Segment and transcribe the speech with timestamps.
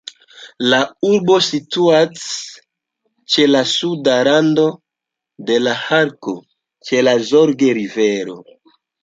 [0.69, 0.77] La
[1.09, 2.23] urbo situas
[3.33, 4.65] ĉe la suda rando
[5.51, 6.35] de la Harco,
[6.91, 8.37] ĉe la Zorge-rivero.